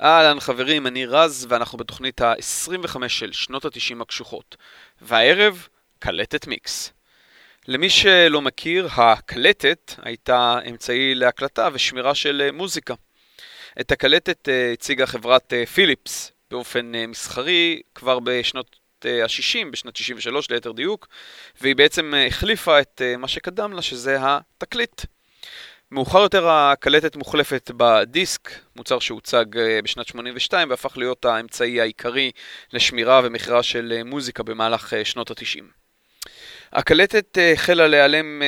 [0.00, 4.56] אהלן חברים, אני רז ואנחנו בתוכנית ה-25 של שנות ה-90 הקשוחות.
[5.02, 6.92] והערב, קלטת מיקס.
[7.68, 12.94] למי שלא מכיר, הקלטת הייתה אמצעי להקלטה ושמירה של מוזיקה.
[13.80, 20.50] את הקלטת אה, הציגה חברת אה, פיליפס באופן אה, מסחרי כבר בשנות ה-60, בשנת 63
[20.50, 21.08] ליתר דיוק,
[21.60, 25.02] והיא בעצם החליפה את מה שקדם לה, שזה התקליט.
[25.94, 29.44] מאוחר יותר הקלטת מוחלפת בדיסק, מוצר שהוצג
[29.84, 32.30] בשנת 82 והפך להיות האמצעי העיקרי
[32.72, 35.62] לשמירה ומכירה של מוזיקה במהלך שנות ה-90.
[36.72, 38.42] הקלטת החלה להיעלם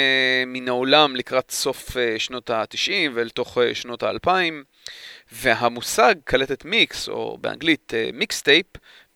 [0.47, 4.31] מן העולם לקראת סוף שנות ה-90 ולתוך שנות ה-2000.
[5.33, 8.67] והמושג קלטת מיקס, או באנגלית מיקסטייפ,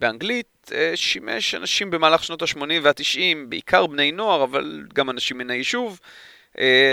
[0.01, 6.01] באנגלית שימש אנשים במהלך שנות ה-80 וה-90, בעיקר בני נוער, אבל גם אנשים מן היישוב,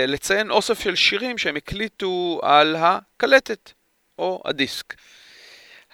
[0.06, 3.72] לציין אוסף של שירים שהם הקליטו על הקלטת,
[4.18, 4.94] או הדיסק.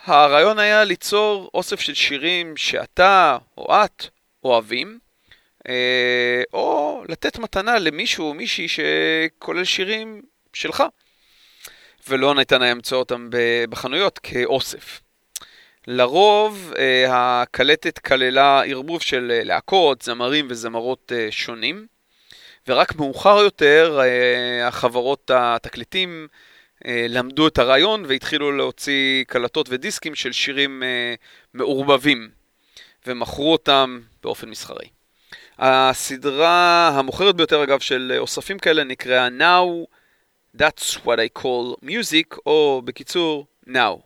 [0.05, 4.07] הרעיון היה ליצור אוסף של שירים שאתה או את
[4.45, 4.99] אוהבים,
[6.53, 10.83] או לתת מתנה למישהו או מישהי שכולל שירים שלך.
[12.09, 13.29] ולא ניתן היה למצוא אותם
[13.71, 15.01] בחנויות כאוסף.
[15.87, 17.05] לרוב אה,
[17.43, 21.87] הקלטת כללה ערבוב של אה, להקות, זמרים וזמרות אה, שונים,
[22.69, 24.01] ורק מאוחר יותר
[24.63, 26.29] החברות התקליטים
[26.85, 30.83] למדו את הרעיון והתחילו להוציא קלטות ודיסקים של שירים
[31.55, 32.31] מעורבבים,
[33.07, 34.89] ומכרו אותם באופן מסחרי.
[35.59, 39.95] הסדרה המוכרת ביותר אגב של אוספים כאלה נקראה Now
[40.57, 44.01] That's what I call music, או בקיצור, now.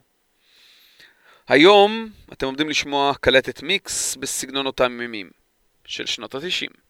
[1.49, 5.31] היום אתם עומדים לשמוע קלטת מיקס בסגנון אותם ימים
[5.85, 6.88] של שנות ה-90.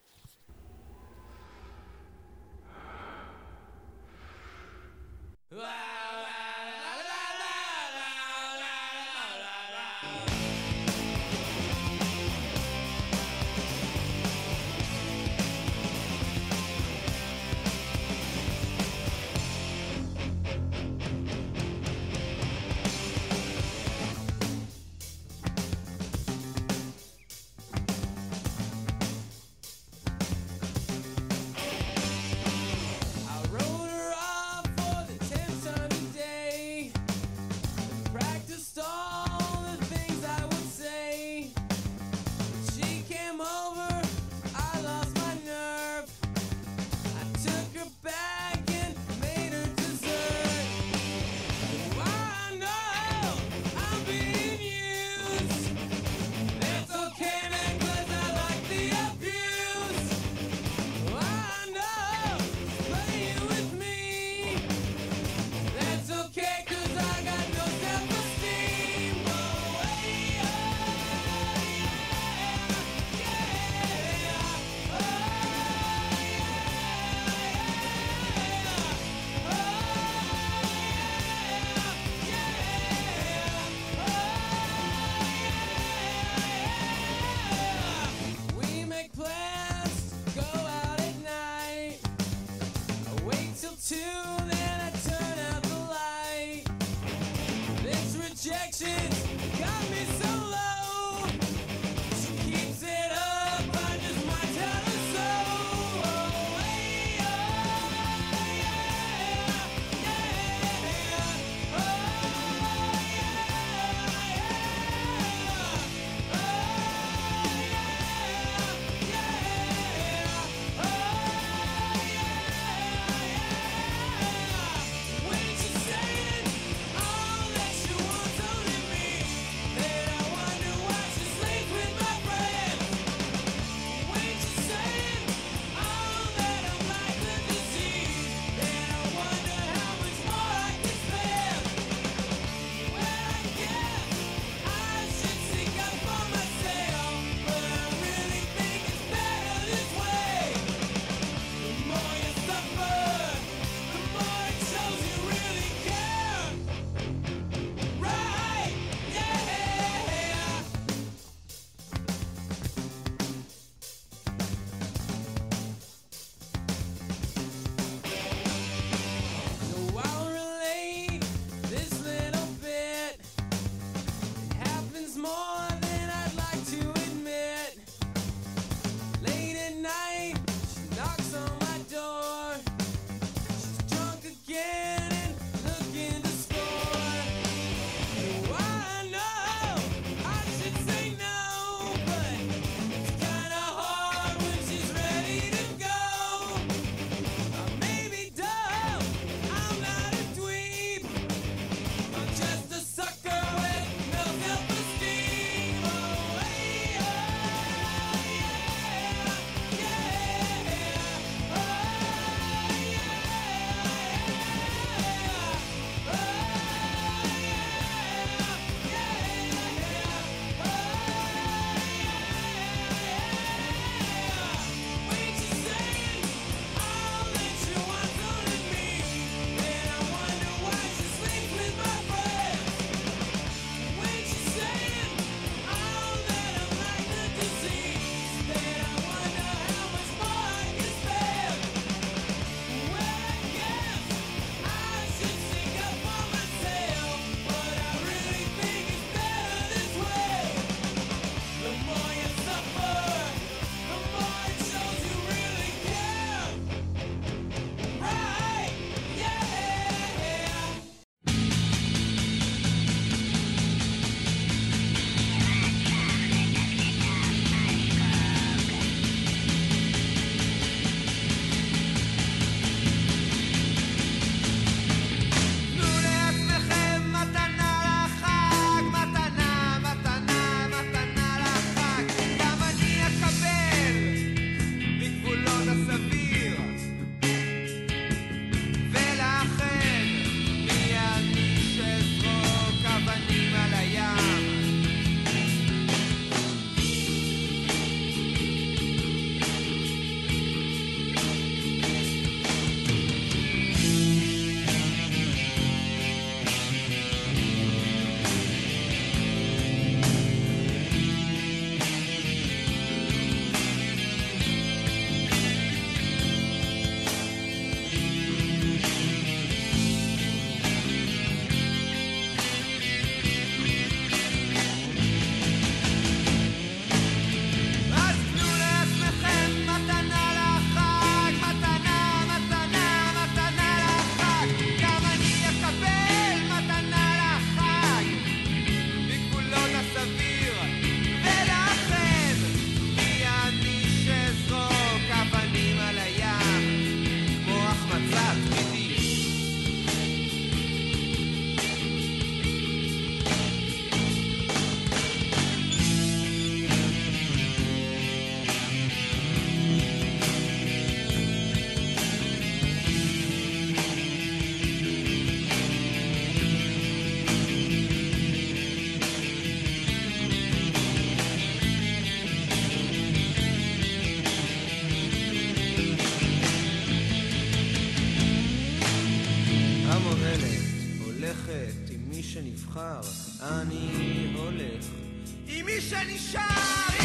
[385.89, 386.98] deixa lixar.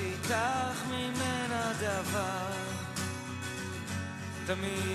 [0.00, 2.52] תיתך ממנה דבר.
[4.46, 4.89] תמיד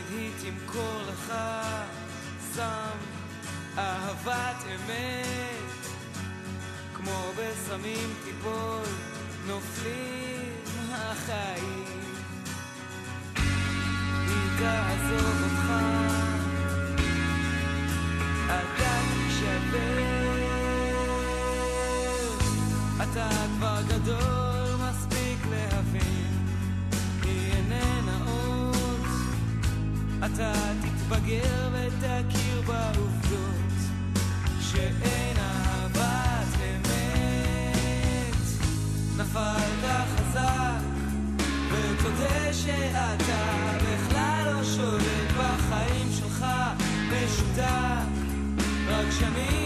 [42.65, 43.15] שאתה
[43.77, 46.45] בכלל לא שולט בחיים שלך
[47.10, 48.05] משותף.
[48.88, 49.64] רק שנים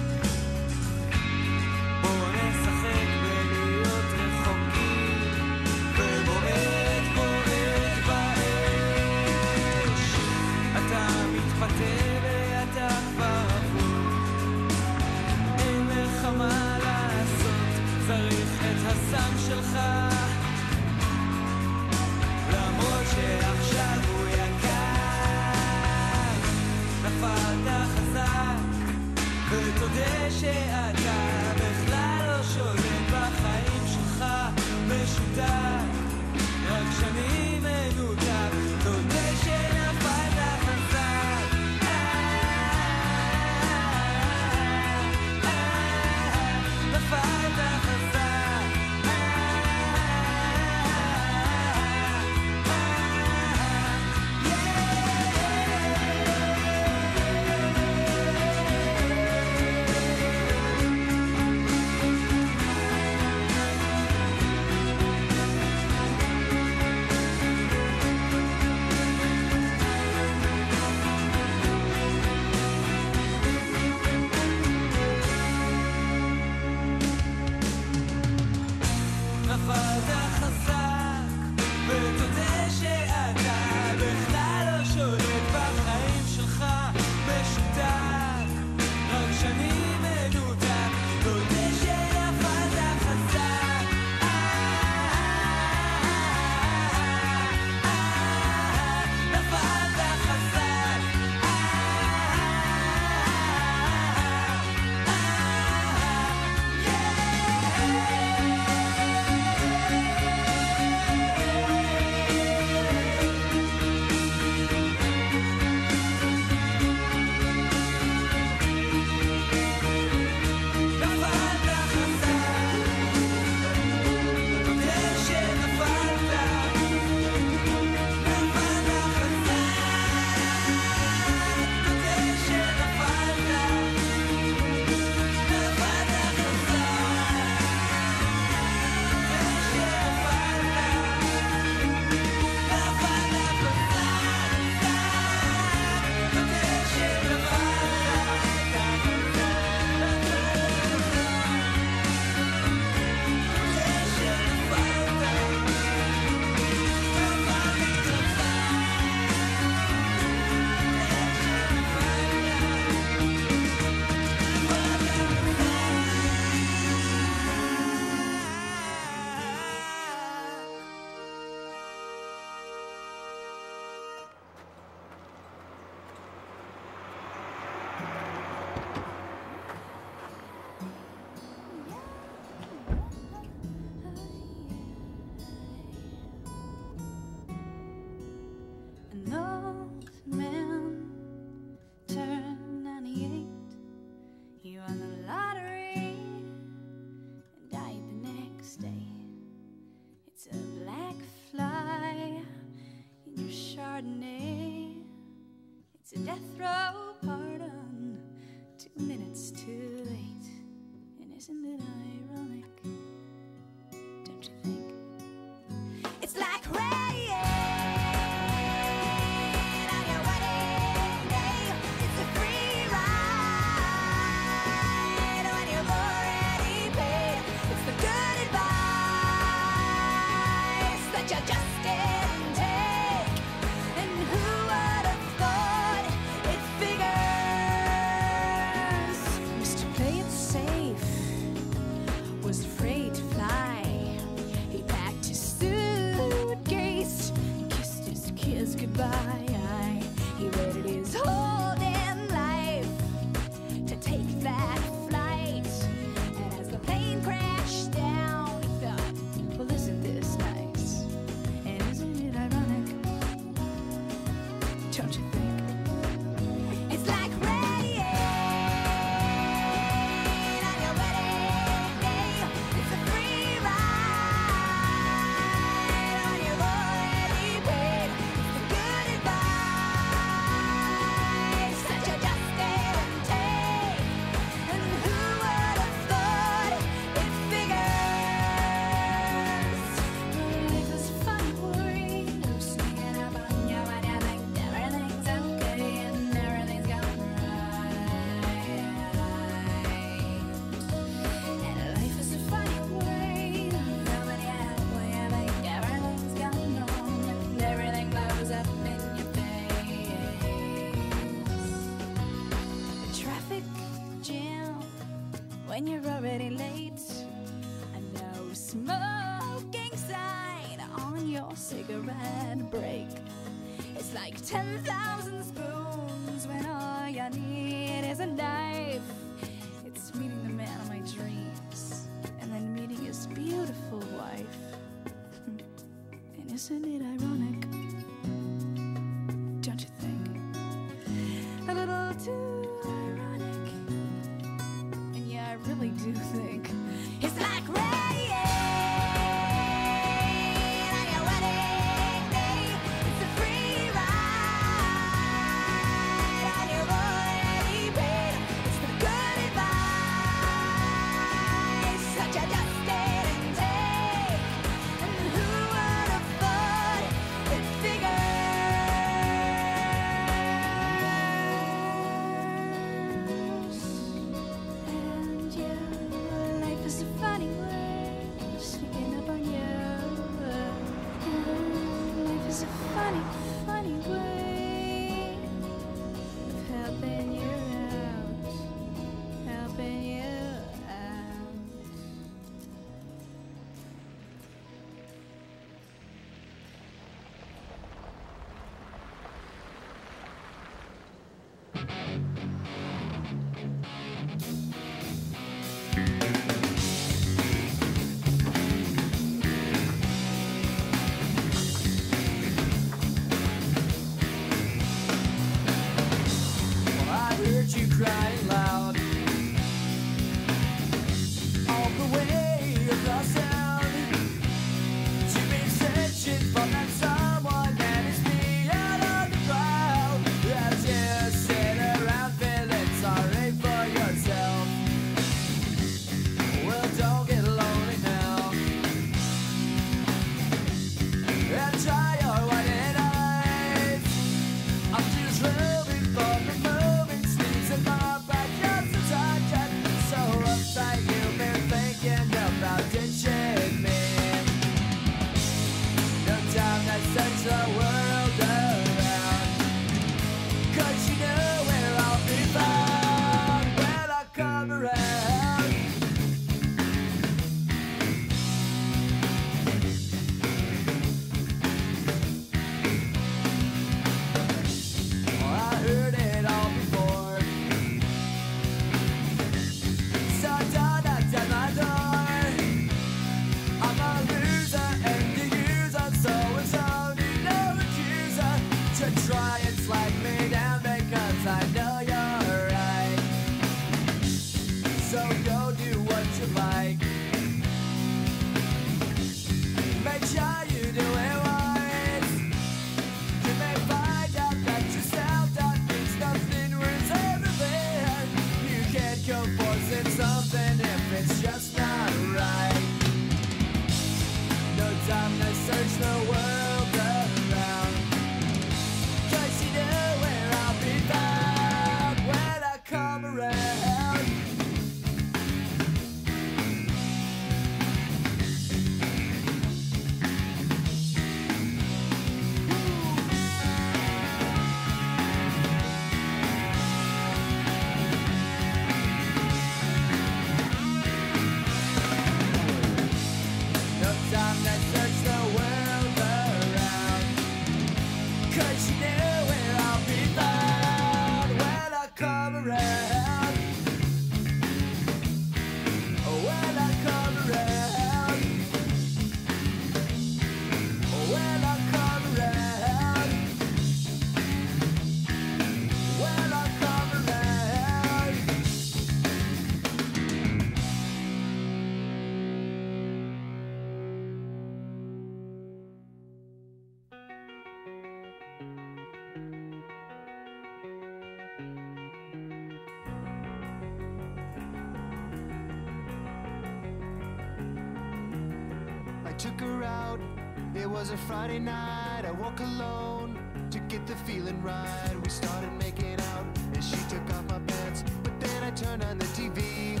[591.06, 592.24] was a Friday night.
[592.26, 593.38] I woke alone
[593.70, 595.14] to get the feeling right.
[595.22, 598.02] We started making out, and she took off my pants.
[598.24, 600.00] But then I turned on the TV,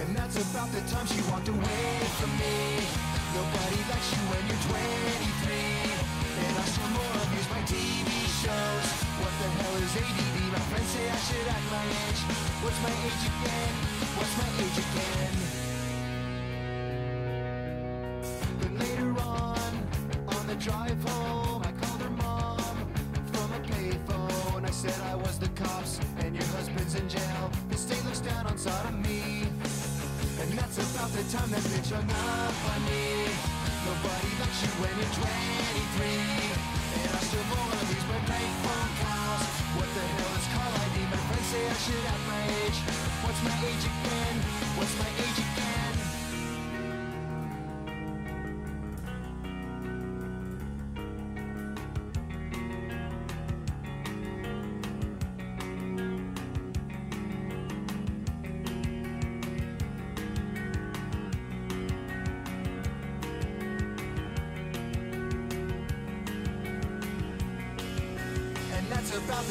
[0.00, 1.88] and that's about the time she walked away
[2.20, 2.84] from me.
[3.32, 5.56] Nobody likes you when you're 23,
[6.44, 8.88] and I still more abuse my TV shows.
[9.16, 10.36] What the hell is ADD?
[10.52, 12.20] My friends say I should act my age.
[12.60, 13.72] What's my age again?
[14.18, 15.61] What's my age again?
[31.42, 33.26] Time that bitch hung up on me.
[33.82, 35.26] Nobody likes you when you're 23.
[37.02, 39.54] And I still more of these my prank phone calls.
[39.74, 40.96] What the hell is call ID?
[41.10, 42.78] My friends say I should have my age.
[43.26, 44.36] What's my age again?
[44.78, 45.21] What's my age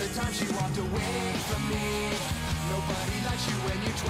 [0.01, 2.09] the time she walked away from me.
[2.73, 4.09] Nobody likes you when you're 23.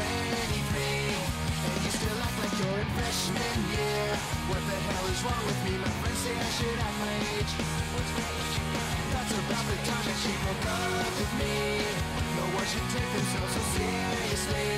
[1.68, 4.08] And you still act like you're in freshman year.
[4.48, 5.74] What the hell is wrong with me?
[5.84, 7.54] My friends say I should act my age.
[9.12, 11.84] That's about the time that she broke up with me.
[12.40, 14.72] No one should take themselves so seriously.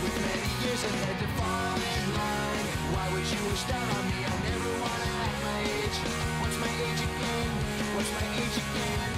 [0.00, 2.66] With many years ahead to fall in line.
[2.96, 4.24] Why would you wish down on me?
[4.24, 5.98] I never wanna act my age.
[6.40, 7.48] What's my age again?
[8.00, 9.17] What's my age again?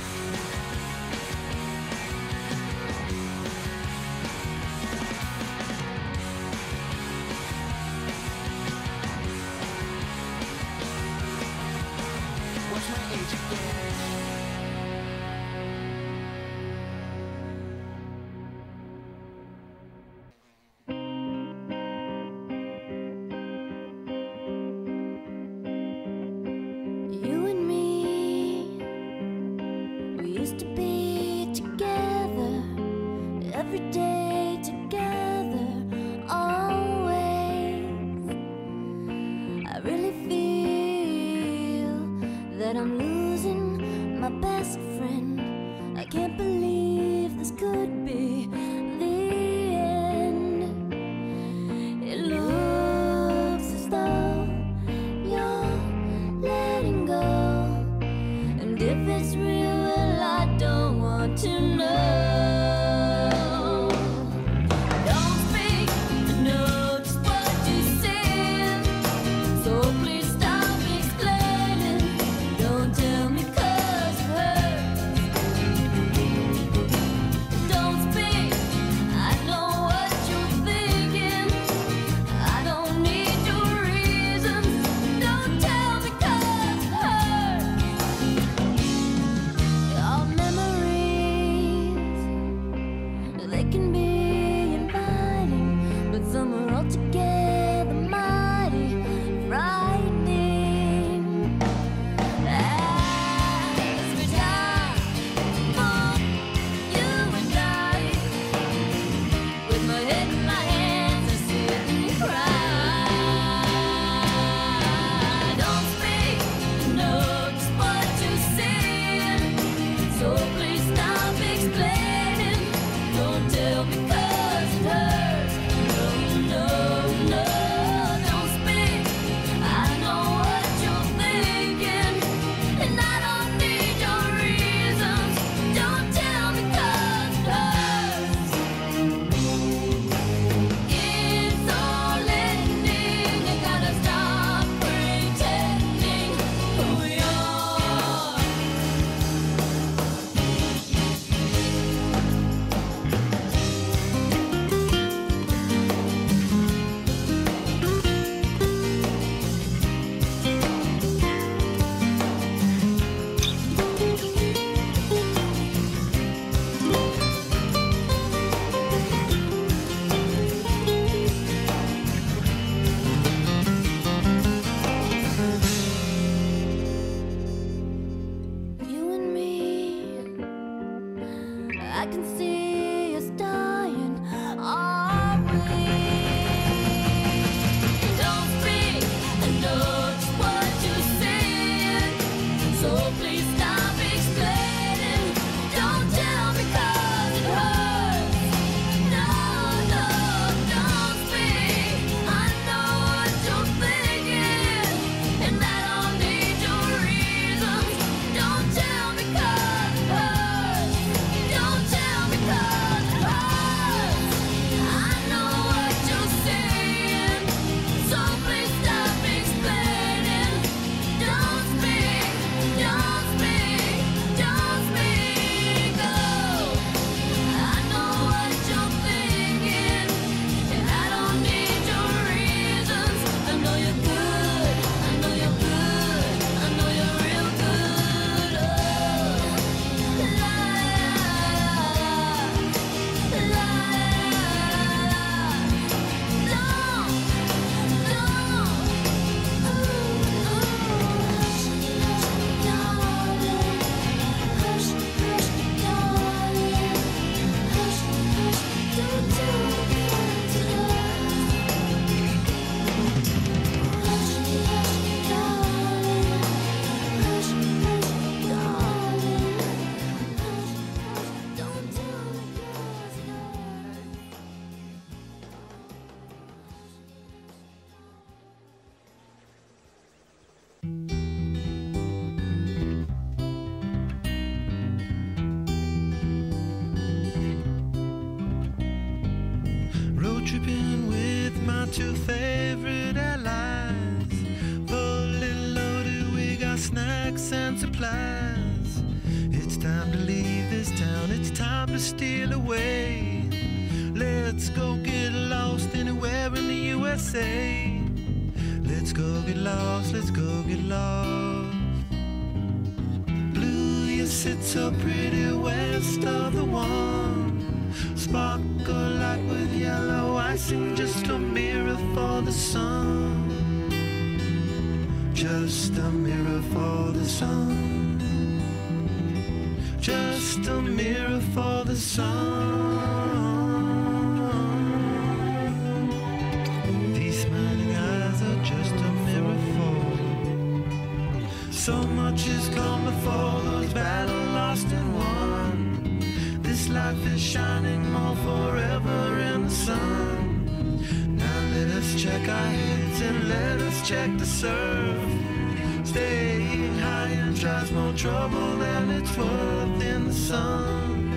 [358.21, 361.33] trouble than it's worth in the sun.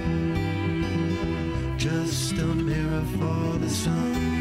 [1.77, 4.32] Just a mirror for the sun.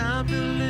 [0.00, 0.69] time to live.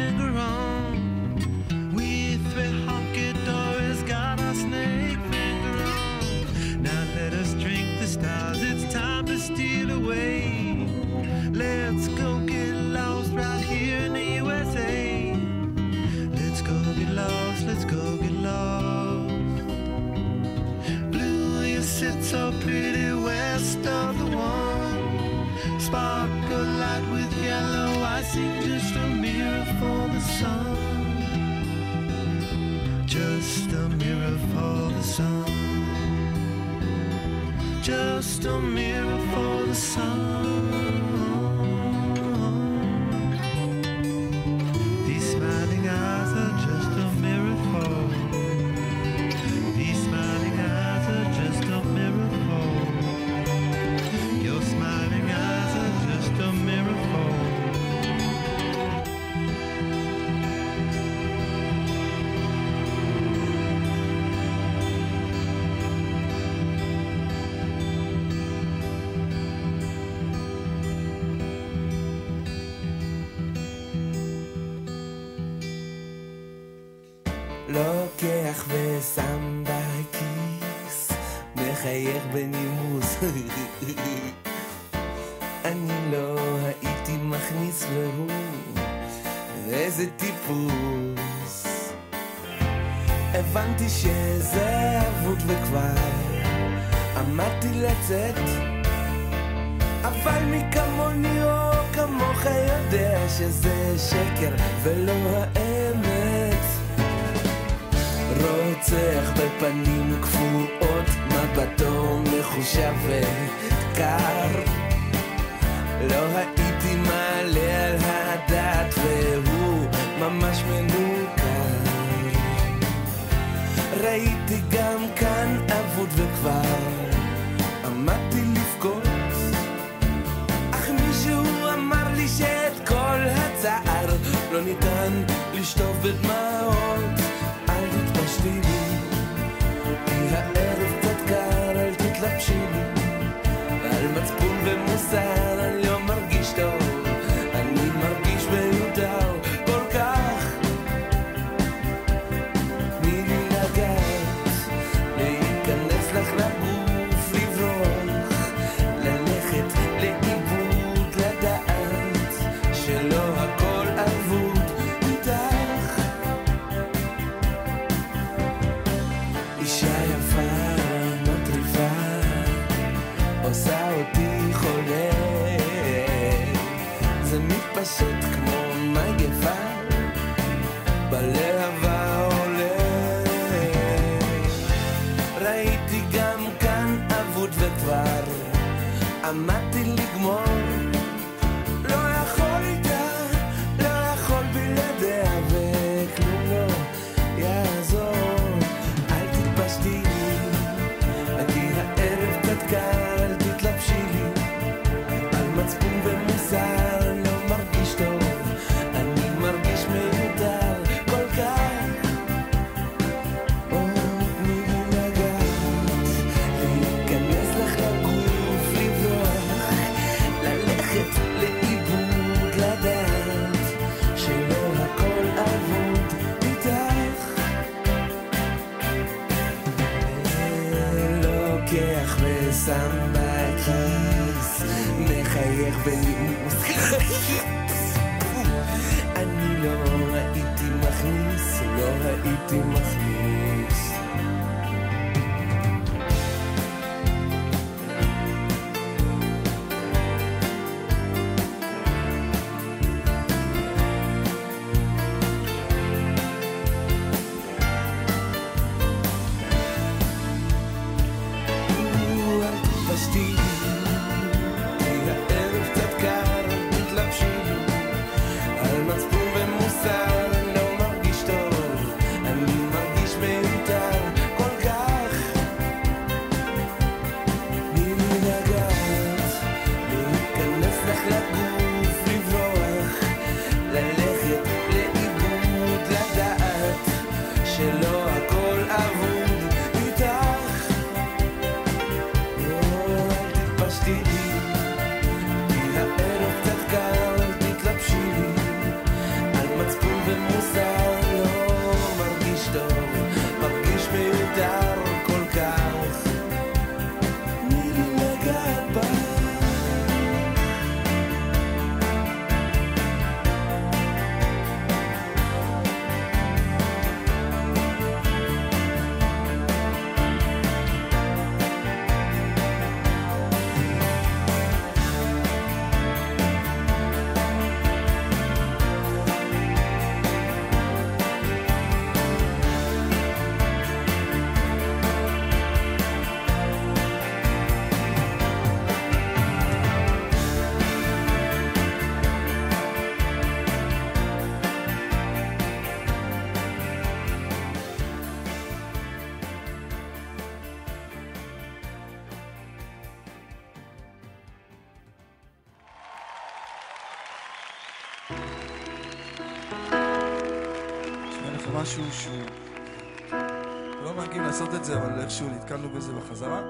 [364.41, 366.41] לעשות את זה, אבל איכשהו נתקלנו בזה בחזרה.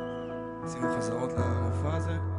[0.64, 2.29] עשינו חזרות למופע הזה.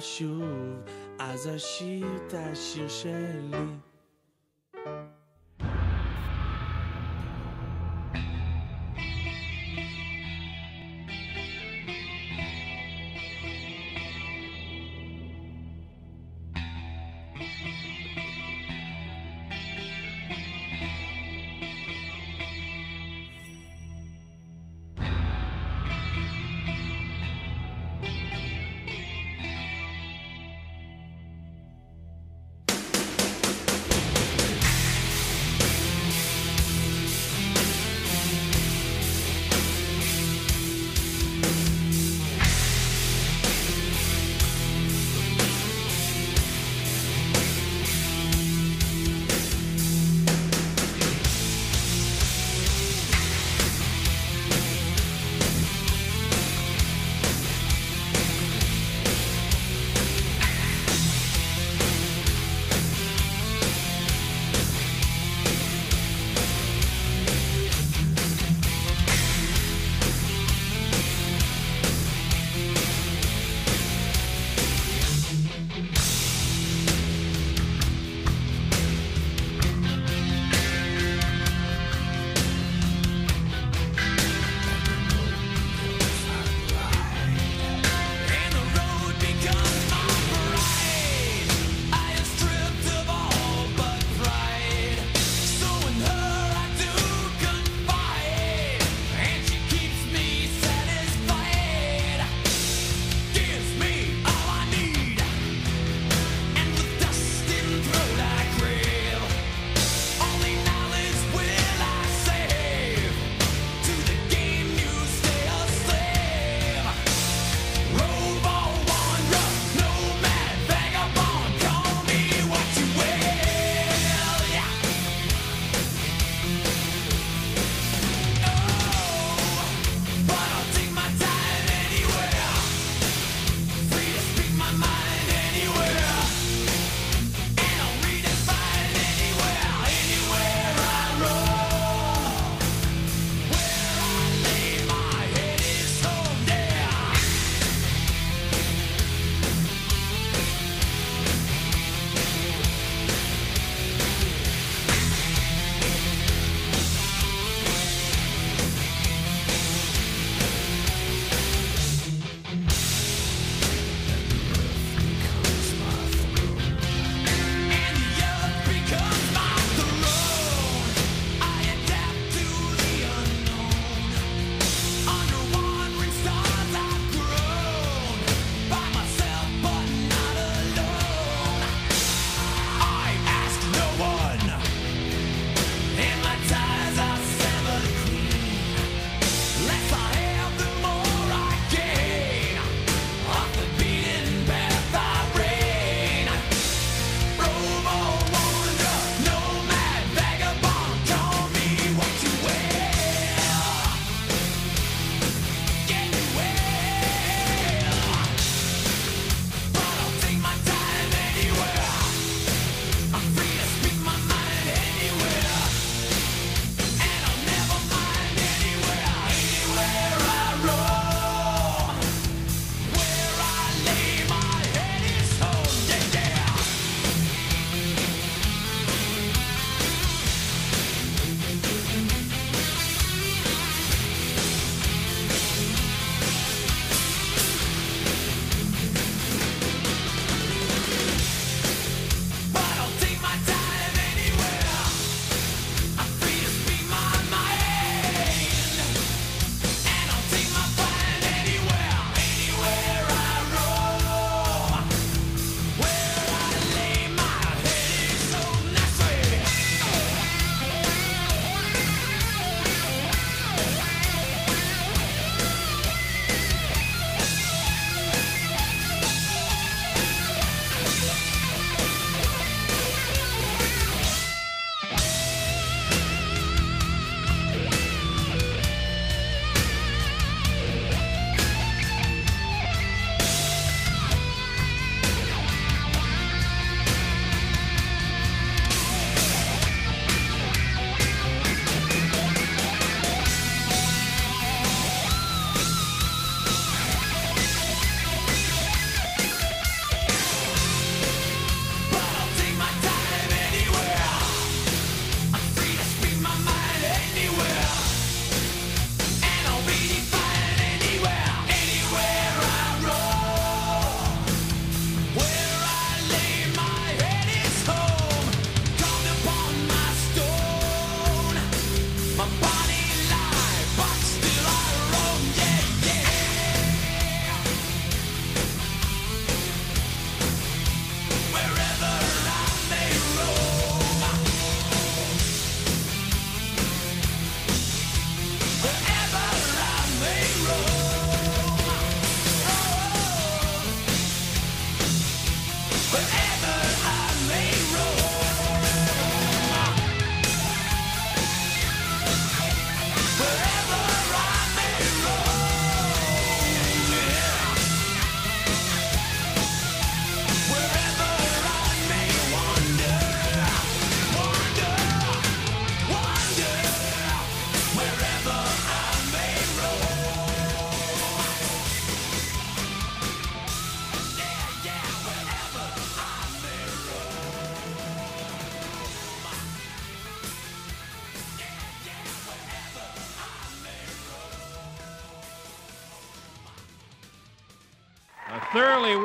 [0.00, 0.82] חשוב,
[1.18, 3.89] אז אשיר את השיר שלי.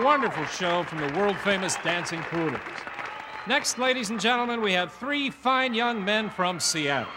[0.06, 2.62] Wonderful show from the world famous Dancing Poodles.
[3.47, 7.12] Next, ladies and gentlemen, we have three fine young men from Seattle.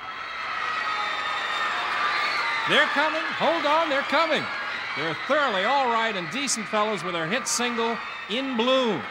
[2.71, 3.21] They're coming.
[3.37, 4.43] Hold on, they're coming.
[4.97, 7.95] They're thoroughly all right and decent fellows with their hit single,
[8.31, 9.03] In Bloom.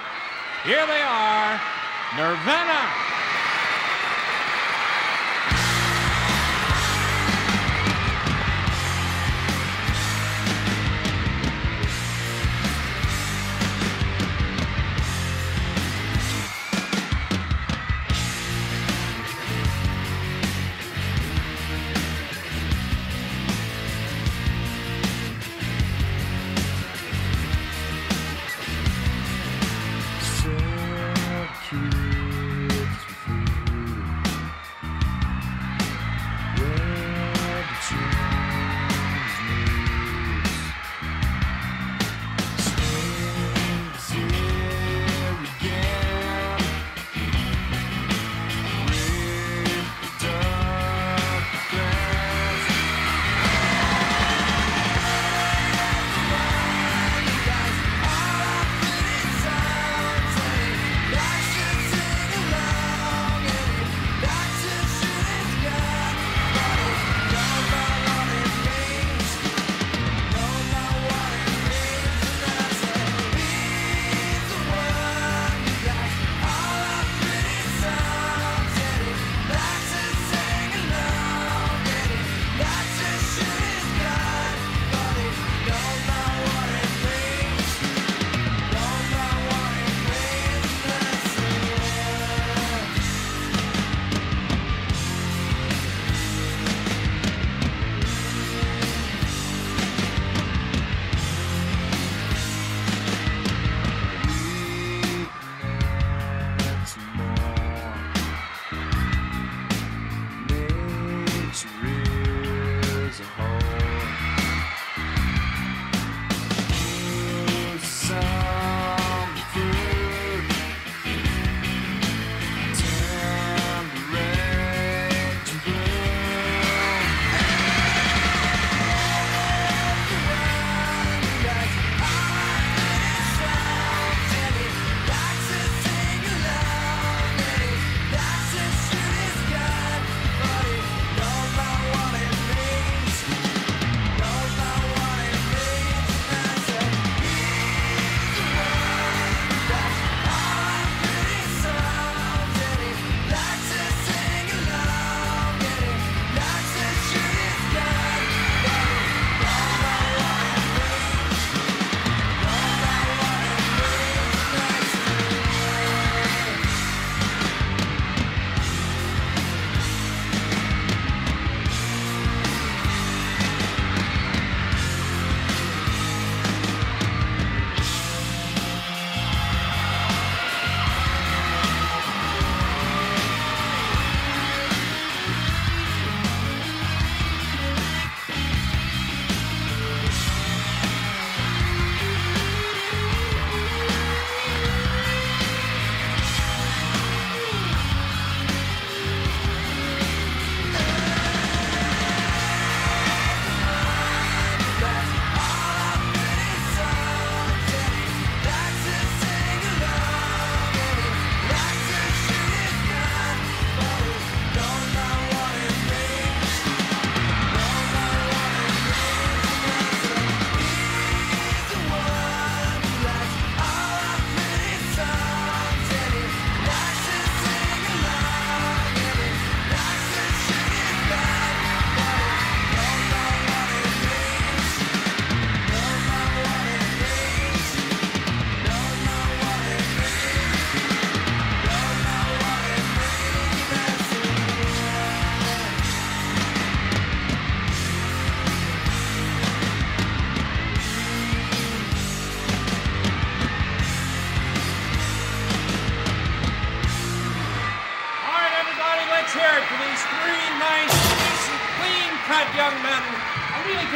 [0.63, 1.61] Here they are
[2.17, 3.06] Nirvana.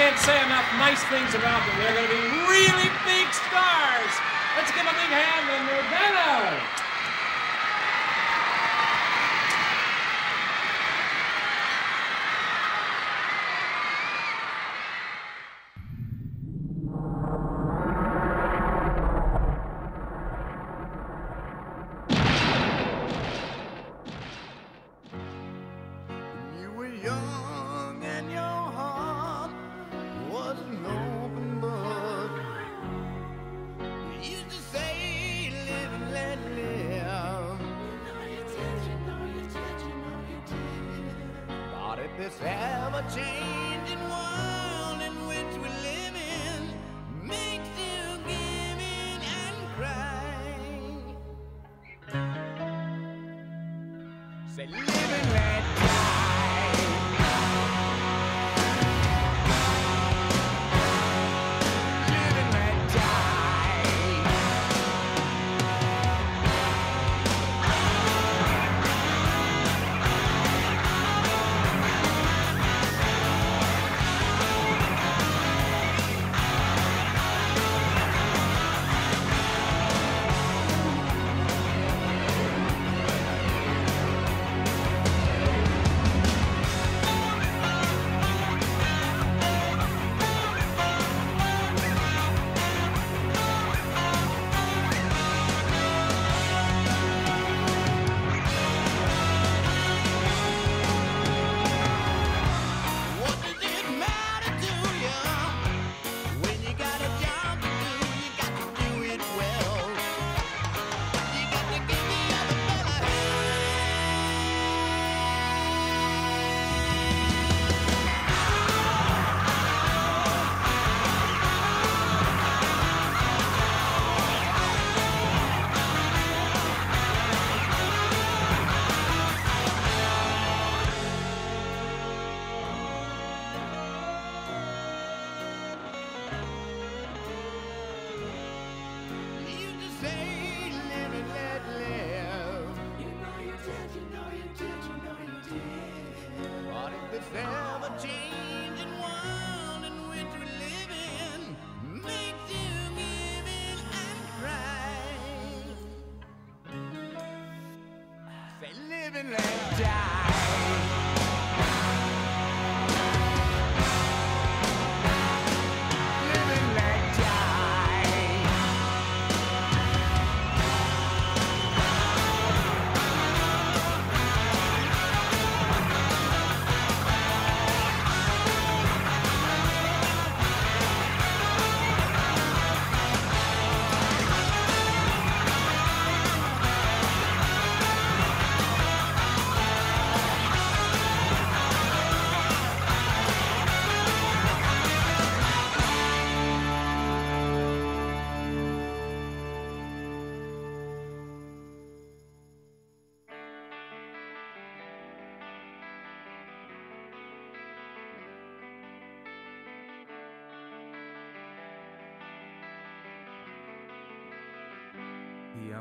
[0.02, 1.78] Can't say enough nice things about them.
[1.78, 4.14] They're going to be really big stars.
[4.58, 6.81] Let's give a big hand to Nirvana.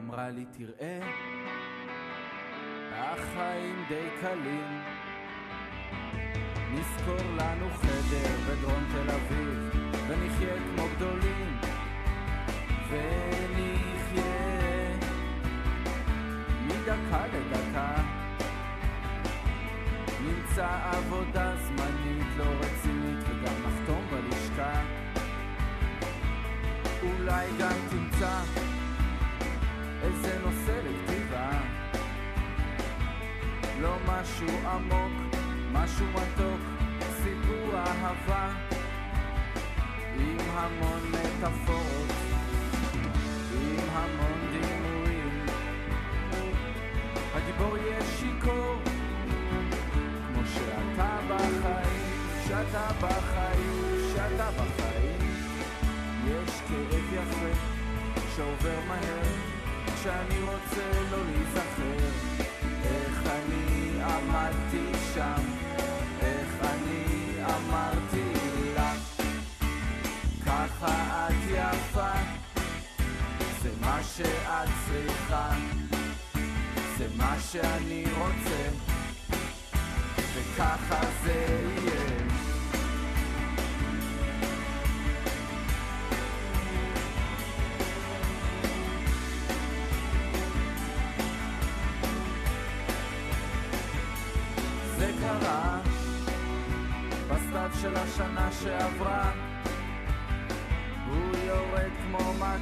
[0.04, 1.00] אמרה לי, תראה,
[2.92, 4.82] החיים די קלים.
[6.72, 9.70] נשכור לנו חדר בדרום תל אביב,
[10.08, 11.56] ונחיה כמו גדולים.
[12.88, 14.30] ונחיה
[16.66, 17.94] מדקה לדקה.
[20.20, 24.82] נמצא עבודה זמנית לא רצינית וגם נחתום בלשכה.
[27.02, 28.69] אולי גם תמצא
[30.10, 31.50] איזה נושא לכתיבה.
[33.80, 35.34] לא משהו עמוק,
[35.72, 36.60] משהו מתוק,
[37.22, 38.48] סיפור אהבה
[40.16, 42.10] עם המון מטאפורות,
[43.52, 45.46] עם המון דימויים.
[47.34, 48.76] הגיבור יהיה שיכור
[50.26, 55.20] כמו שאתה בחיים, שאתה בחיים, שאתה בחיים.
[56.26, 57.60] יש כאב יפה
[58.36, 59.49] שעובר מהר
[60.00, 62.06] כשאני רוצה לא להיזכר.
[62.84, 65.42] איך אני עמדתי שם
[66.20, 67.04] איך אני
[67.44, 68.32] אמרתי
[68.74, 68.92] לה
[70.46, 72.12] ככה את יפה
[73.62, 75.54] זה מה שאת צריכה.
[76.98, 78.68] זה מה שאני רוצה
[80.34, 81.59] וככה זה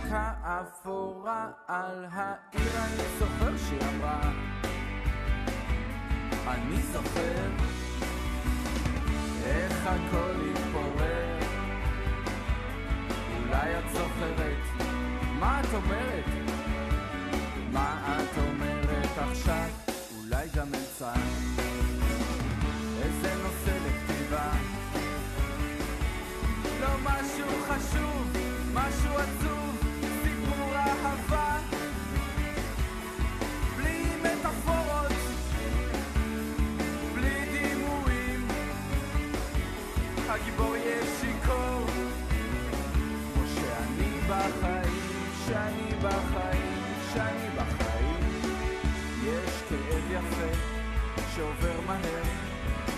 [0.04, 4.20] מלכה אפורה על העיר אני זוכר שהיא אמרה.
[6.48, 7.50] אני זוכר
[9.44, 11.38] איך הכל התפורר.
[13.38, 14.86] אולי את זוכרת
[15.38, 16.24] מה את אומרת?
[17.72, 19.68] מה את אומרת עכשיו?
[20.16, 21.12] אולי גם אמצע
[23.02, 24.50] איזה נושא לכתיבה.
[26.80, 28.32] לא משהו חשוב,
[28.74, 29.87] משהו עצוב.
[33.76, 35.12] בלי מטאפורות,
[37.14, 38.48] בלי דימויים.
[40.28, 41.86] הגיבור יהיה שיכור
[43.34, 46.82] כמו שאני בחיים, שאני בחיים,
[47.12, 48.24] שאני בחיים.
[49.24, 50.52] יש כאב יפה
[51.34, 52.22] שעובר מהר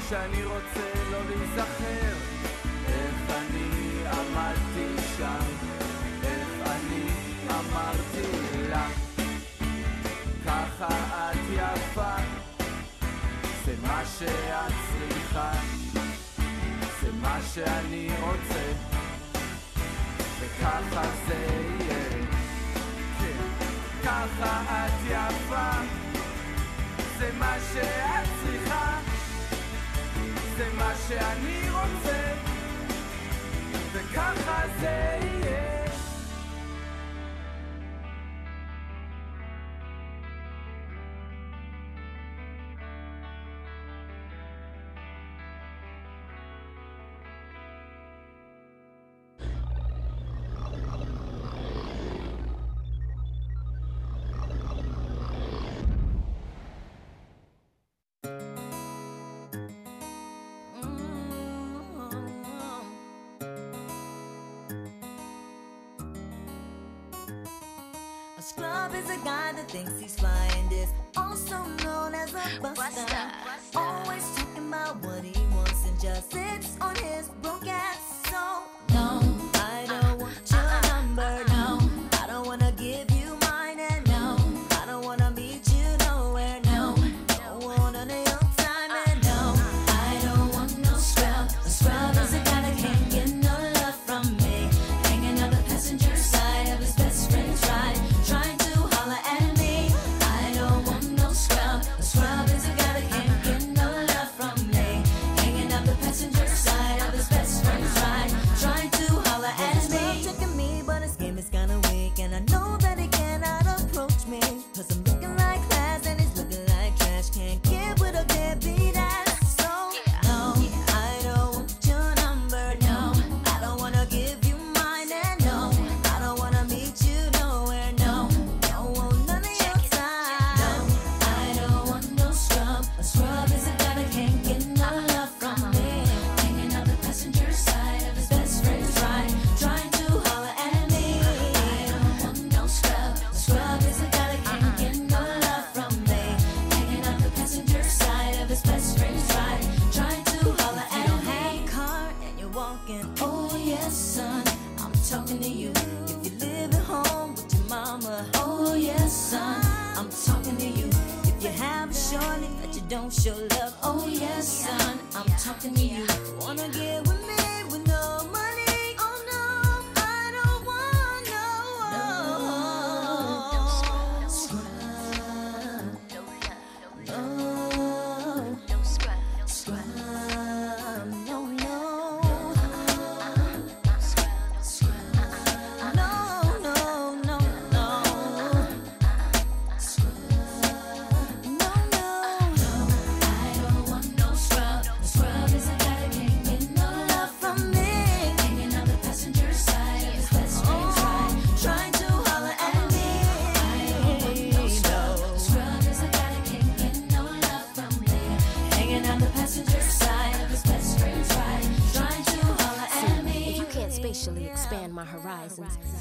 [0.08, 2.14] שאני רוצה לא להיזכר.
[2.88, 5.59] איך אני עמדתי שם?
[10.80, 12.16] ככה את יפה,
[13.64, 15.52] זה מה שאת צריכה,
[17.00, 18.72] זה מה שאני רוצה,
[20.40, 22.26] וככה זה יהיה.
[23.18, 23.66] כן.
[24.04, 25.70] ככה את יפה,
[27.18, 28.98] זה מה שאת צריכה,
[30.56, 32.32] זה מה שאני רוצה,
[33.92, 35.79] וככה זה יהיה.
[68.50, 72.74] Scrub is a guy that thinks he's flying, is also known as a buster.
[72.74, 73.06] Buster.
[73.44, 73.78] buster.
[73.78, 77.89] Always talking about what he wants and just sits on his broken.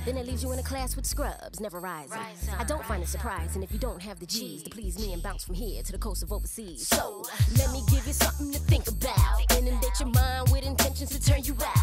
[0.10, 2.18] Then it leaves you in a class with scrubs, never rising.
[2.58, 5.22] I don't find it surprising if you don't have the G's to please me and
[5.22, 6.88] bounce from here to the coast of overseas.
[6.88, 7.28] So,
[7.60, 9.56] let me give you something to think about.
[9.56, 11.79] Inundate your mind with intentions to turn you out.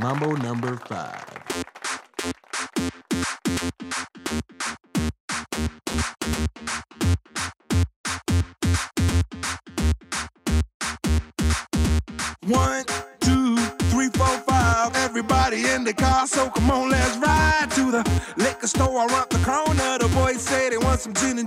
[0.00, 1.26] Mambo number five.
[12.46, 12.84] One,
[13.20, 13.56] two,
[13.90, 14.96] three, four, five.
[14.96, 19.38] Everybody in the car, so come on, let's ride to the liquor store around the
[19.44, 19.98] corner.
[19.98, 21.38] The boys say they want some gin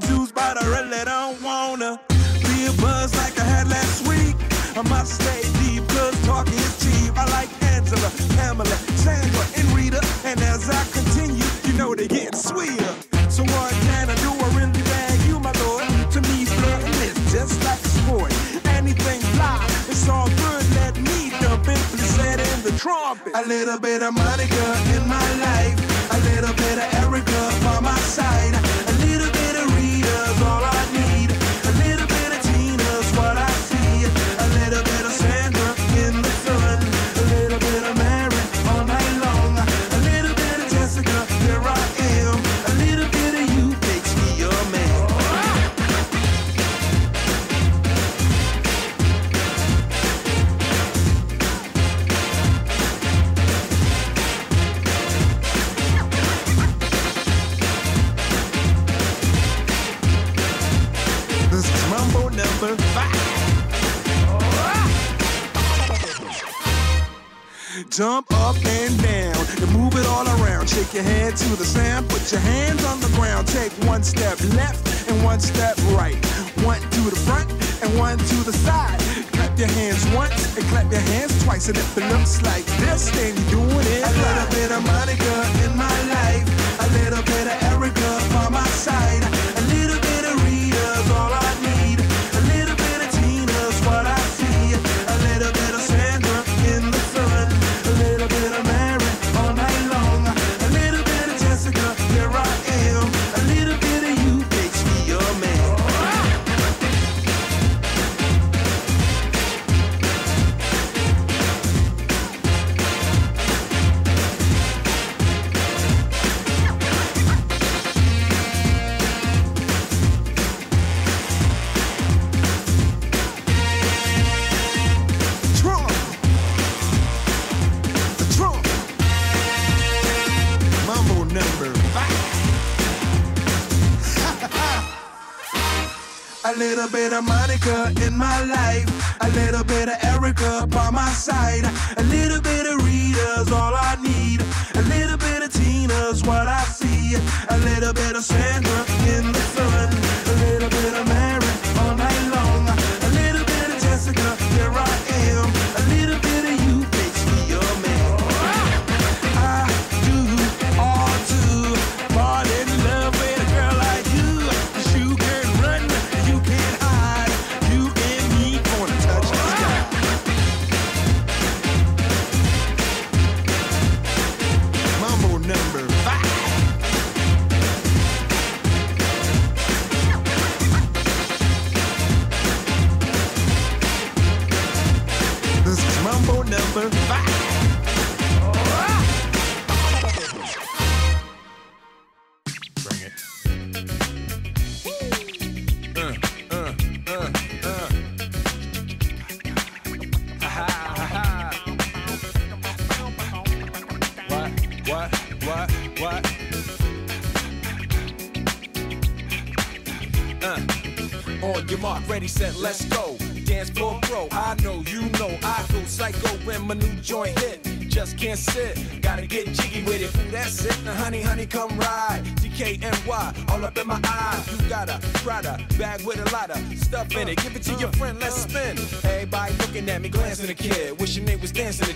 [136.75, 138.89] little bit of Monica in my life,
[139.21, 141.63] a little bit of Erica by my side,
[141.97, 144.41] a little bit of Rita's all I need,
[144.73, 147.13] a little bit of Tina's what I see,
[147.49, 148.62] a little bit of Santa.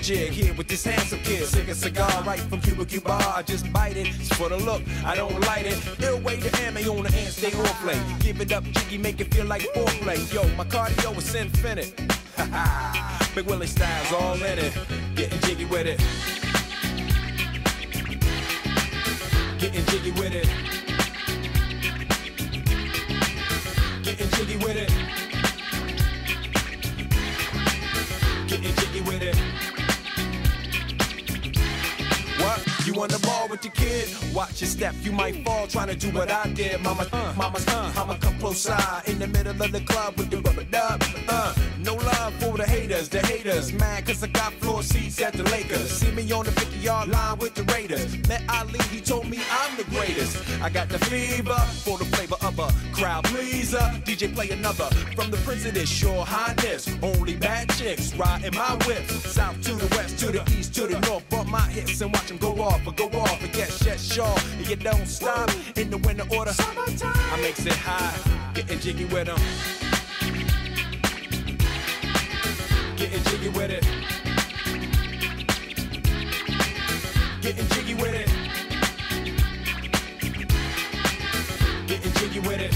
[0.07, 1.45] jig here with this handsome kid.
[1.45, 3.11] Sick a cigar right from Cuba Cuba.
[3.35, 4.07] I just bite it.
[4.07, 5.77] It's for the look, I don't light it.
[6.01, 7.99] Ill way to ammo on the hand, stay on play.
[8.21, 10.17] Give it up, jiggy, make it feel like foreplay.
[10.33, 11.93] Yo, my cardio is infinite.
[12.37, 13.31] Ha ha.
[13.35, 14.73] Big Willie style's all in it.
[15.15, 15.99] Getting jiggy with it.
[19.59, 20.49] Getting jiggy with it.
[24.03, 24.96] Getting jiggy with it.
[34.33, 36.81] Watch your step, you might fall trying to do what I did.
[36.81, 40.29] Mama, uh, mama, uh, mama, come close side in the middle of the club with
[40.29, 41.03] the rubber dub.
[41.27, 43.73] Uh, no love for the haters, the haters.
[43.73, 45.89] Mad cause I got floor seats at the Lakers.
[45.89, 48.17] See me on the 50 yard line with the Raiders.
[48.27, 50.37] Met Ali, he told me I'm the greatest.
[50.61, 52.06] I got the fever for the flavor of a
[52.97, 53.77] crowd pleaser.
[54.05, 56.89] DJ play another from the Prince of this your highness.
[57.01, 59.07] Only bad chicks riding my whip.
[59.07, 61.29] South to the west, to the east, to the north.
[61.29, 63.41] Bump my hips and watch them go off or go off.
[63.43, 64.37] And yes, yes, sure.
[64.57, 66.51] And you don't stop in the winter order.
[66.57, 68.17] I makes it high,
[68.53, 69.39] getting jiggy with them.
[72.97, 73.83] Getting jiggy with it.
[77.41, 78.26] Getting jiggy with it.
[82.17, 82.73] Jiggy with it.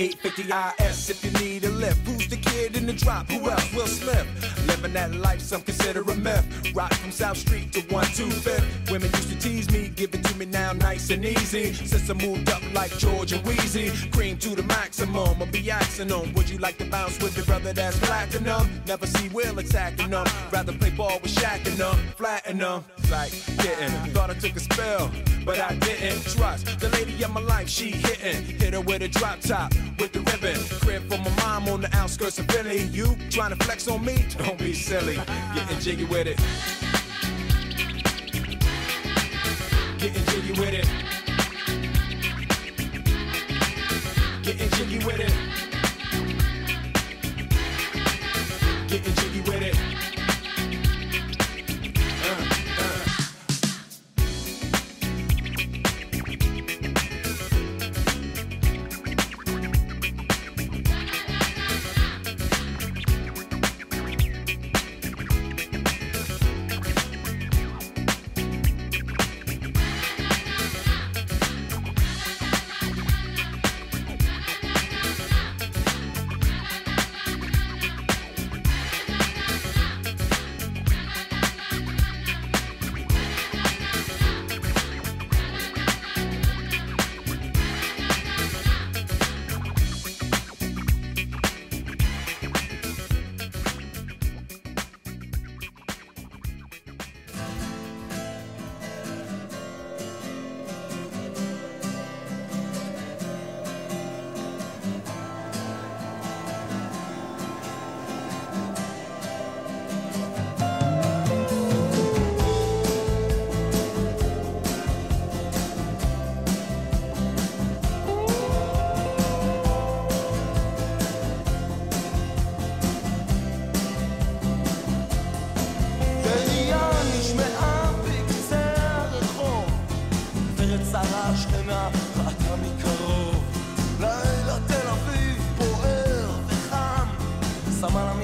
[0.00, 2.06] 850 IS if you need a lift.
[2.06, 3.30] Who's the kid in the drop?
[3.30, 3.74] Who else?
[3.74, 4.26] Will Smith.
[4.66, 6.72] Living that life, some consider a myth.
[6.74, 8.90] Rock from South Street to 125th.
[8.90, 11.74] Women used to tease me, give it to me now nice and easy.
[11.74, 15.42] Since I moved up like Georgia Wheezy, cream to the maximum.
[15.42, 18.70] I'll be asking them, would you like to bounce with your brother that's platinum?
[18.86, 20.26] Never see Will attacking them.
[20.50, 22.84] Rather play ball with Shaq and them, flatten them.
[23.10, 25.10] Like getting, thought I took a spell,
[25.44, 27.68] but I didn't trust the lady of my life.
[27.68, 30.58] She hitting, hit her with a drop top with the ribbon.
[30.80, 32.82] Crib for my mom on the outskirts of Philly.
[32.84, 34.24] You trying to flex on me?
[34.38, 35.16] Don't be silly.
[35.54, 36.38] Getting jiggy with it.
[39.98, 40.88] Getting jiggy with it.
[44.42, 45.32] Getting jiggy with it.
[48.88, 50.09] Getting jiggy with it.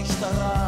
[0.07, 0.66] したら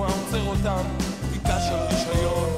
[0.00, 0.84] שוטר תנועה עוצר אותם,
[1.28, 2.49] בדיקה של רישיון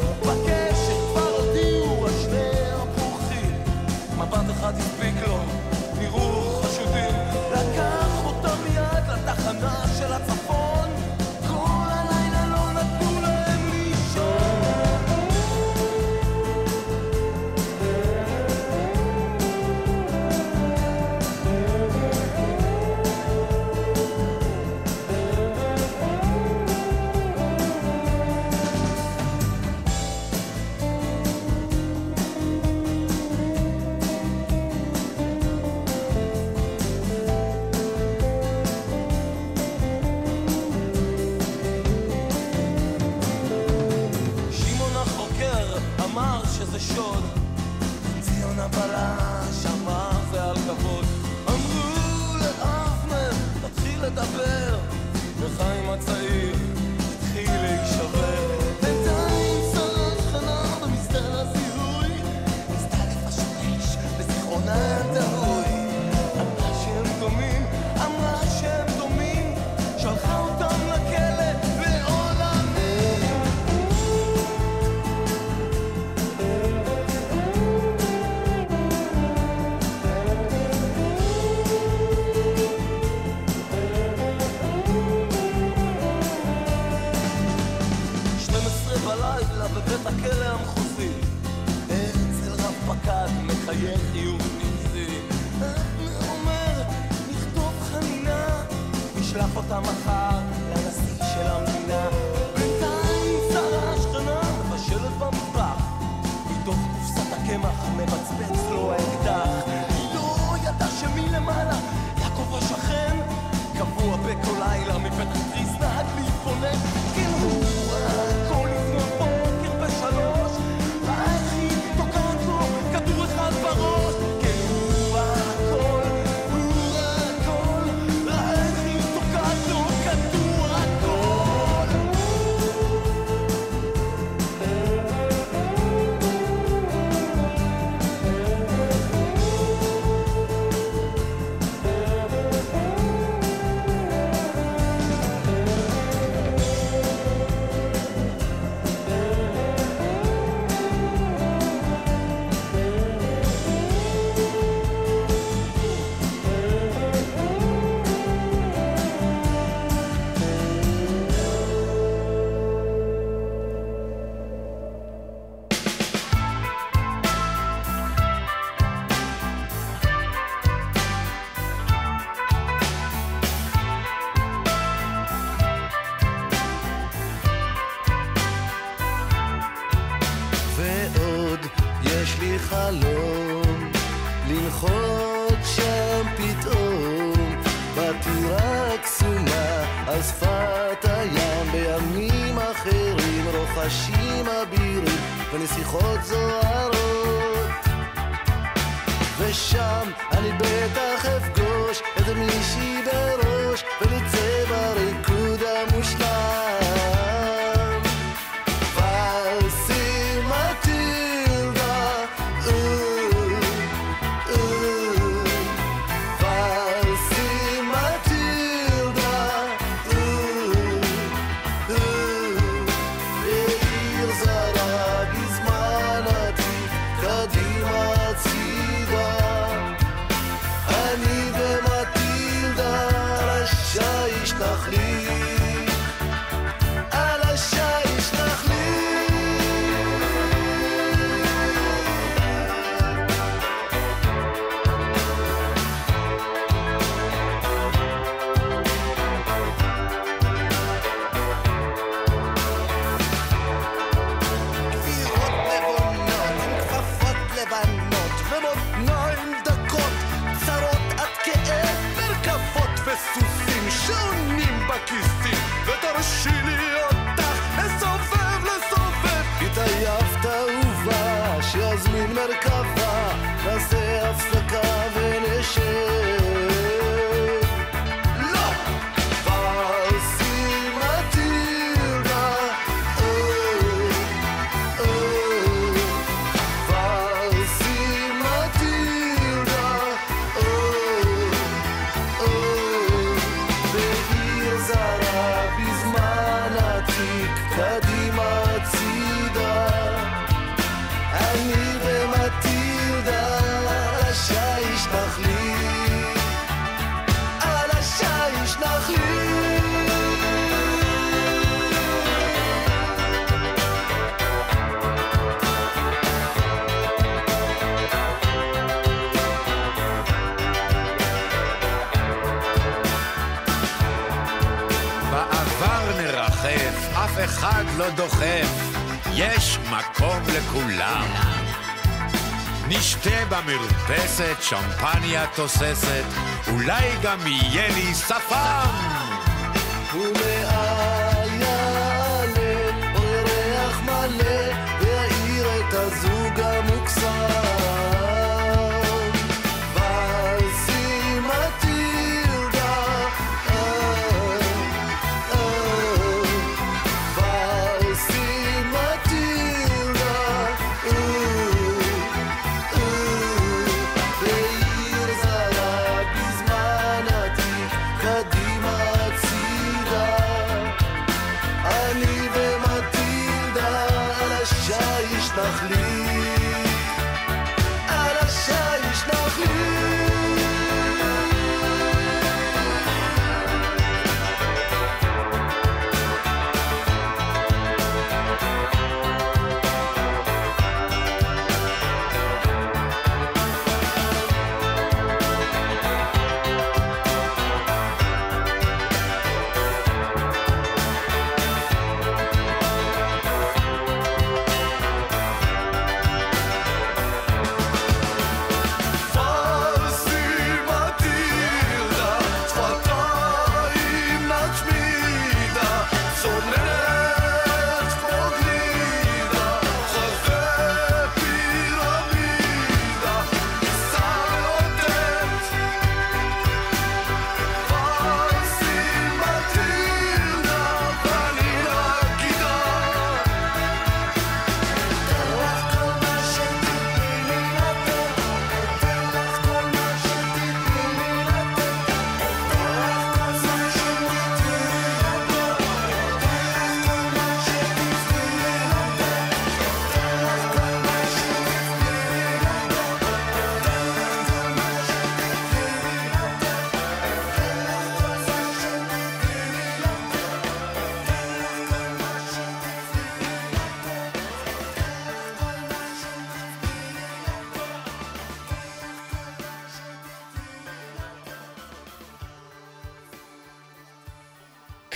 [334.12, 336.24] במרפסת שמפניה תוססת,
[336.72, 339.31] אולי גם יהיה לי שפם.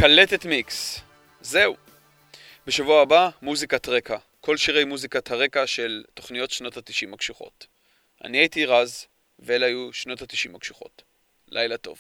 [0.09, 1.01] קלטת מיקס.
[1.41, 1.77] זהו.
[2.67, 4.17] בשבוע הבא, מוזיקת רקע.
[4.41, 7.67] כל שירי מוזיקת הרקע של תוכניות שנות ה-90 הקשוחות.
[8.25, 9.07] אני הייתי רז,
[9.39, 11.03] ואלה היו שנות ה-90 הקשוחות.
[11.49, 11.99] לילה טוב.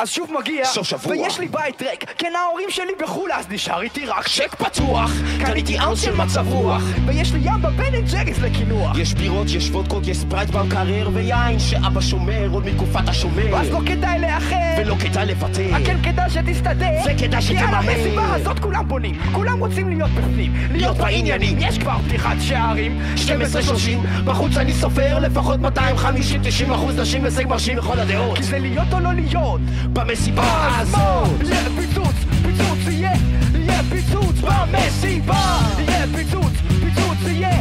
[0.00, 1.12] אז שוב מגיע, סוף שבוע.
[1.12, 5.10] ויש לי בית ריק, כן ההורים שלי בחו"ל, אז נשאר איתי רק צ'ק פתוח,
[5.46, 6.82] קניתי ארץ של מצב רוח.
[7.06, 8.98] ויש לי ים בן אנד ג'ריס לקינוח.
[8.98, 13.56] יש בירות, יש וודקות, יש ספרייט במקרר, ויין שאבא שומר עוד מתקופת השומר.
[13.56, 15.84] אז לא כדאי לאחר, ולא כדאי לוותר.
[15.86, 17.74] כן כדאי שתסתדר, וכדאי כי על.
[17.74, 23.28] המסיבה הזאת כולם בונים, כולם רוצים להיות בפנים, להיות בעניינים, יש כבר פתיחת שערים, 12-30,
[24.24, 28.36] בחוץ אני סופר לפחות 250-90 אחוז נשים הישג מרשים לכל הדעות.
[28.36, 29.60] כי זה להיות או לא להיות,
[29.94, 30.88] Pamesipas
[31.40, 33.12] Lepiej cud, picucy je
[33.66, 37.54] Lepiej cud, Pamesipas Lepiej cud, picucy je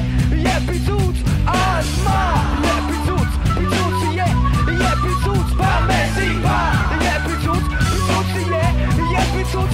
[0.44, 1.16] Lepiej cud,
[1.46, 4.28] Asma Lepiej cud, picucy je
[4.72, 7.64] Lepiej cud, Pamesipas Lepiej cud,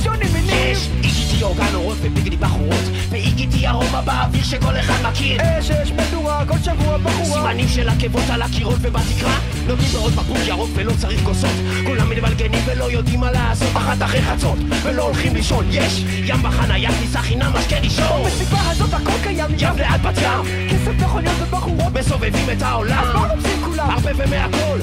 [0.03, 0.30] Johnny
[0.71, 0.89] יש.
[1.03, 5.41] איגיטי אורגן אורות וביגדי בחורות, ואיגיטי ארומה באוויר שכל אחד מכיר.
[5.41, 7.41] אש אש מדורה כל שבוע בחורה.
[7.41, 9.39] סימנים של עקבות על הקירות ובתקרה.
[9.67, 11.49] נותנים בעוד בקבוק ירוק ולא צריך כוסות.
[11.85, 13.67] כולם מתבלגנים ולא יודעים מה לעשות.
[13.77, 15.65] אחת אחרי חצות ולא הולכים לישון.
[15.71, 18.23] יש ים בחנייה כניסה חינם משקה ראשון.
[18.23, 21.93] במסיבה הזאת הכל קיים, ים ליד בת ים כסף מכוניות ובחורות.
[21.99, 23.03] מסובבים את העולם.
[23.07, 23.89] אז מה רוצים כולם?
[23.89, 24.79] הרבה ומהכל.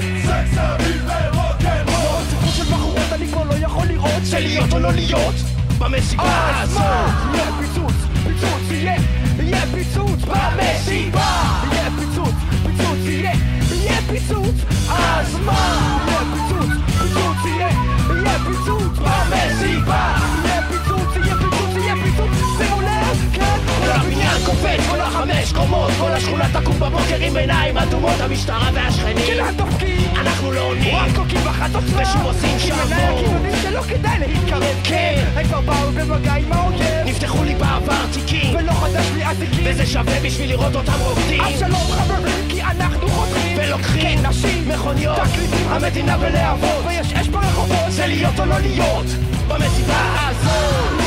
[2.29, 4.23] סיפור של בחורות אני כבר לא יכול לראות.
[4.23, 6.89] זה להיות או לא להיות mamy sigaso
[7.33, 7.95] Jepi cud,
[8.39, 8.95] cud, je,
[9.51, 11.29] jepi cud, mamy siwa
[11.71, 12.35] Jepi cud,
[12.77, 13.33] cud, je,
[13.87, 14.55] jepi cud,
[14.89, 15.61] azma
[16.11, 16.71] Jepi cud,
[17.13, 17.69] cud, je,
[18.23, 20.48] jepi cud, mamy siwa
[24.45, 29.25] קופץ, כל החמש קומות, כל השכונה תקום בבוקר עם עיניים אדומות, המשטרה והשכנים.
[29.27, 30.09] כן, התפקיד!
[30.17, 32.01] אנחנו לא עונים, רק קוקים אחת עוצמה!
[32.01, 33.19] ושוב עושים עם עיני שעבור.
[33.19, 34.79] הכיוונים שלא כדאי להתקרב!
[34.83, 35.25] כן.
[35.35, 36.81] הם כבר באו במגע עם האויב!
[37.05, 39.63] נפתחו לי בעבר תיקים, ולא חדש לי אזיקים!
[39.65, 41.41] וזה שווה בשביל לראות אותם רוקדים.
[41.41, 43.57] אז שלום חברים, כי אנחנו חותרים!
[43.57, 46.85] ולוקחים כן, נשים, מכוניות, תקליטים, המדינה בלהבות.
[46.87, 47.77] ויש אש ברחובות!
[47.89, 49.05] זה להיות או לא להיות
[49.47, 50.99] במסיבה הזאת.